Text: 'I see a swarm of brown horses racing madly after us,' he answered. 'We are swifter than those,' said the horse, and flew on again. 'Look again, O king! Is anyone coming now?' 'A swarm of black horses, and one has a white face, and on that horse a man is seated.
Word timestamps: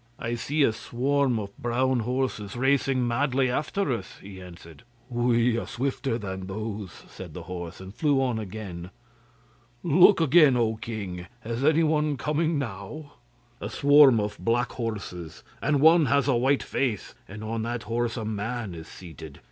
'I 0.17 0.33
see 0.33 0.63
a 0.63 0.73
swarm 0.73 1.37
of 1.37 1.55
brown 1.59 1.99
horses 1.99 2.55
racing 2.55 3.07
madly 3.07 3.51
after 3.51 3.91
us,' 3.95 4.17
he 4.19 4.41
answered. 4.41 4.81
'We 5.11 5.59
are 5.59 5.67
swifter 5.67 6.17
than 6.17 6.47
those,' 6.47 7.03
said 7.07 7.35
the 7.35 7.43
horse, 7.43 7.79
and 7.79 7.93
flew 7.93 8.19
on 8.19 8.39
again. 8.39 8.89
'Look 9.83 10.19
again, 10.19 10.57
O 10.57 10.75
king! 10.77 11.27
Is 11.45 11.63
anyone 11.63 12.17
coming 12.17 12.57
now?' 12.57 13.13
'A 13.61 13.69
swarm 13.69 14.19
of 14.19 14.37
black 14.39 14.71
horses, 14.71 15.43
and 15.61 15.81
one 15.81 16.07
has 16.07 16.27
a 16.27 16.33
white 16.35 16.63
face, 16.63 17.13
and 17.27 17.43
on 17.43 17.61
that 17.61 17.83
horse 17.83 18.17
a 18.17 18.25
man 18.25 18.73
is 18.73 18.87
seated. 18.87 19.39